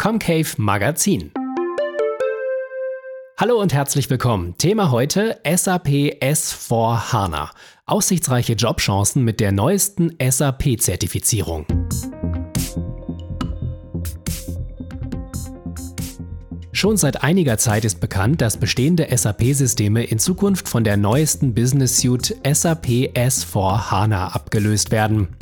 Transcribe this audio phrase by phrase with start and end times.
[0.00, 1.32] Concave Magazin.
[3.36, 4.54] Hallo und herzlich willkommen.
[4.56, 5.88] Thema heute SAP
[6.22, 7.50] S4 HANA.
[7.84, 11.66] Aussichtsreiche Jobchancen mit der neuesten SAP-Zertifizierung.
[16.70, 21.98] Schon seit einiger Zeit ist bekannt, dass bestehende SAP-Systeme in Zukunft von der neuesten Business
[21.98, 22.86] Suite SAP
[23.16, 25.36] S4 HANA abgelöst werden.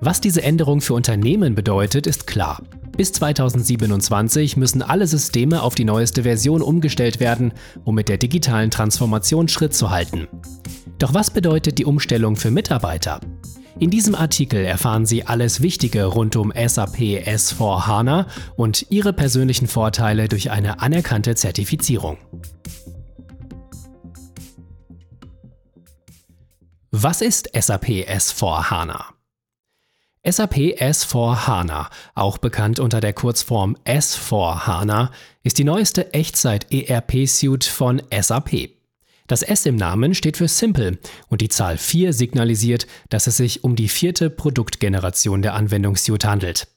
[0.00, 2.62] Was diese Änderung für Unternehmen bedeutet, ist klar.
[2.98, 7.52] Bis 2027 müssen alle Systeme auf die neueste Version umgestellt werden,
[7.84, 10.26] um mit der digitalen Transformation Schritt zu halten.
[10.98, 13.20] Doch was bedeutet die Umstellung für Mitarbeiter?
[13.78, 19.68] In diesem Artikel erfahren Sie alles Wichtige rund um SAP S4 HANA und Ihre persönlichen
[19.68, 22.18] Vorteile durch eine anerkannte Zertifizierung.
[26.90, 29.17] Was ist SAP S4 HANA?
[30.30, 35.10] SAP S4 HANA, auch bekannt unter der Kurzform S4 HANA,
[35.42, 38.70] ist die neueste Echtzeit-ERP-Suite von SAP.
[39.26, 40.98] Das S im Namen steht für Simple
[41.28, 46.68] und die Zahl 4 signalisiert, dass es sich um die vierte Produktgeneration der Anwendungssuite handelt.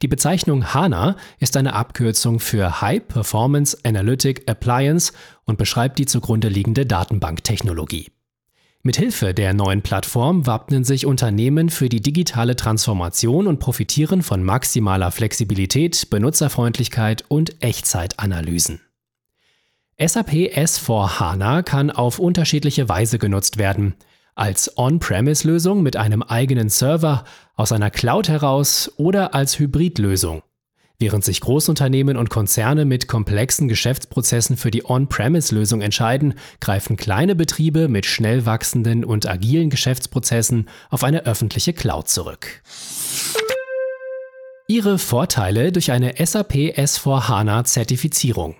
[0.00, 5.12] Die Bezeichnung HANA ist eine Abkürzung für High Performance Analytic Appliance
[5.44, 8.08] und beschreibt die zugrunde liegende Datenbanktechnologie.
[8.86, 15.10] Mithilfe der neuen Plattform wappnen sich Unternehmen für die digitale Transformation und profitieren von maximaler
[15.10, 18.80] Flexibilität, Benutzerfreundlichkeit und Echtzeitanalysen.
[19.98, 23.94] SAP S4 HANA kann auf unterschiedliche Weise genutzt werden.
[24.36, 27.24] Als On-Premise-Lösung mit einem eigenen Server,
[27.56, 30.42] aus einer Cloud heraus oder als Hybridlösung.
[30.98, 37.88] Während sich Großunternehmen und Konzerne mit komplexen Geschäftsprozessen für die On-Premise-Lösung entscheiden, greifen kleine Betriebe
[37.88, 42.62] mit schnell wachsenden und agilen Geschäftsprozessen auf eine öffentliche Cloud zurück.
[44.68, 48.56] Ihre Vorteile durch eine SAP S4 HANA Zertifizierung.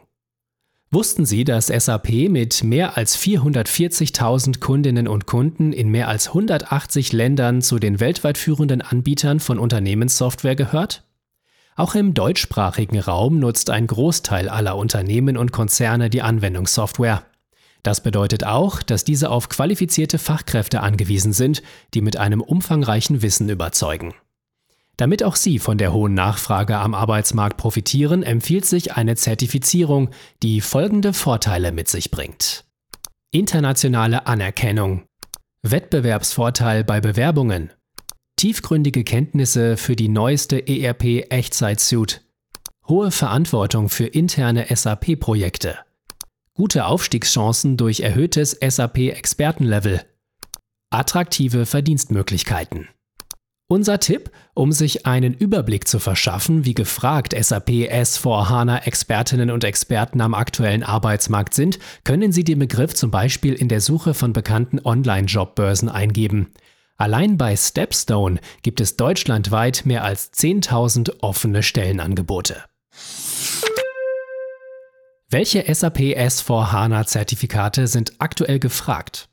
[0.91, 7.13] Wussten Sie, dass SAP mit mehr als 440.000 Kundinnen und Kunden in mehr als 180
[7.13, 11.06] Ländern zu den weltweit führenden Anbietern von Unternehmenssoftware gehört?
[11.77, 17.23] Auch im deutschsprachigen Raum nutzt ein Großteil aller Unternehmen und Konzerne die Anwendungssoftware.
[17.83, 23.49] Das bedeutet auch, dass diese auf qualifizierte Fachkräfte angewiesen sind, die mit einem umfangreichen Wissen
[23.51, 24.15] überzeugen.
[24.97, 30.09] Damit auch Sie von der hohen Nachfrage am Arbeitsmarkt profitieren, empfiehlt sich eine Zertifizierung,
[30.43, 32.65] die folgende Vorteile mit sich bringt.
[33.31, 35.03] Internationale Anerkennung.
[35.63, 37.71] Wettbewerbsvorteil bei Bewerbungen.
[38.39, 42.21] Tiefgründige Kenntnisse für die neueste ERP Echtzeit-Suite.
[42.87, 45.79] Hohe Verantwortung für interne SAP-Projekte.
[46.53, 50.03] Gute Aufstiegschancen durch erhöhtes SAP-Expertenlevel.
[50.91, 52.89] Attraktive Verdienstmöglichkeiten.
[53.69, 59.65] Unser Tipp, um sich einen Überblick zu verschaffen, wie gefragt SAP S4 HANA Expertinnen und
[59.65, 64.35] Experten am aktuellen Arbeitsmarkt sind, können Sie den Begriff zum Beispiel in der Suche von
[64.35, 66.49] bekannten Online-Jobbörsen eingeben.
[66.97, 72.65] Allein bei Stepstone gibt es deutschlandweit mehr als 10.000 offene Stellenangebote.
[75.29, 79.29] Welche SAP S4 HANA Zertifikate sind aktuell gefragt?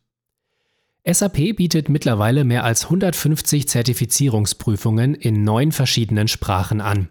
[1.05, 7.09] SAP bietet mittlerweile mehr als 150 Zertifizierungsprüfungen in neun verschiedenen Sprachen an.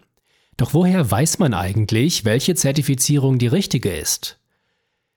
[0.57, 4.39] Doch woher weiß man eigentlich, welche Zertifizierung die richtige ist?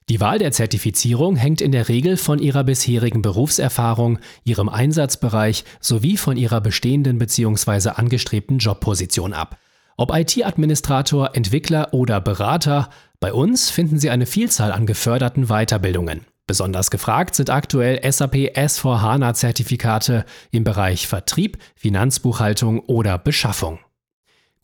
[0.08, 6.16] Die Wahl der Zertifizierung hängt in der Regel von ihrer bisherigen Berufserfahrung, ihrem Einsatzbereich sowie
[6.16, 7.90] von ihrer bestehenden bzw.
[7.90, 9.58] angestrebten Jobposition ab.
[9.96, 16.24] Ob IT-Administrator, Entwickler oder Berater, bei uns finden Sie eine Vielzahl an geförderten Weiterbildungen.
[16.46, 23.80] Besonders gefragt sind aktuell SAP S4HANA Zertifikate im Bereich Vertrieb, Finanzbuchhaltung oder Beschaffung.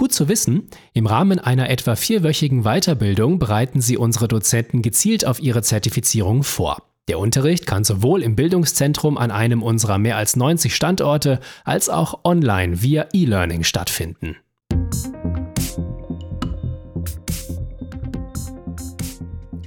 [0.03, 5.39] Gut zu wissen, im Rahmen einer etwa vierwöchigen Weiterbildung bereiten Sie unsere Dozenten gezielt auf
[5.39, 6.83] ihre Zertifizierung vor.
[7.07, 12.25] Der Unterricht kann sowohl im Bildungszentrum an einem unserer mehr als 90 Standorte als auch
[12.25, 14.39] online via E-Learning stattfinden.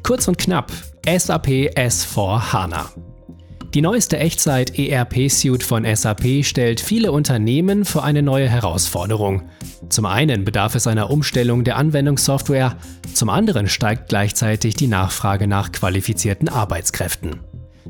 [0.04, 0.70] Kurz und knapp,
[1.08, 3.05] SAP S4 HANA.
[3.76, 9.50] Die neueste Echtzeit-ERP-Suite von SAP stellt viele Unternehmen vor eine neue Herausforderung.
[9.90, 12.78] Zum einen bedarf es einer Umstellung der Anwendungssoftware,
[13.14, 17.42] zum anderen steigt gleichzeitig die Nachfrage nach qualifizierten Arbeitskräften.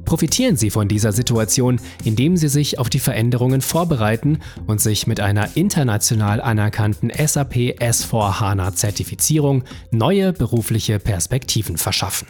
[0.06, 5.20] Profitieren Sie von dieser Situation, indem Sie sich auf die Veränderungen vorbereiten und sich mit
[5.20, 12.28] einer international anerkannten SAP S4 HANA Zertifizierung neue berufliche Perspektiven verschaffen.